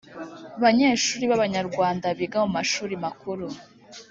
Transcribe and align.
banyeshuri 0.63 1.23
b 1.29 1.31
Abanyarwanda 1.37 2.07
biga 2.19 2.37
mu 2.45 2.49
mashuri 2.57 2.93
makuru 3.05 3.45